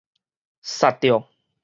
[0.63, 1.27] 煞著